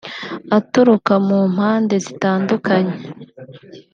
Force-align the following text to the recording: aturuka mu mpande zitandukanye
aturuka 0.57 1.13
mu 1.27 1.39
mpande 1.53 1.95
zitandukanye 2.05 2.95